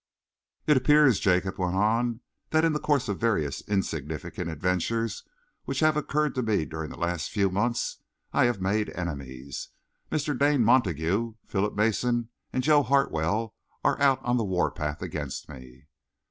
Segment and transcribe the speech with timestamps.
[0.65, 5.23] "It appears," Jacob went on, "that in the course of various insignificant adventures
[5.65, 7.97] which have occurred to me during the last few months,
[8.33, 9.69] I have made enemies.
[10.11, 10.35] Mr.
[10.35, 13.53] Dane Montague, Philip Mason, and Joe Hartwell
[13.83, 15.85] are out on the warpath against me."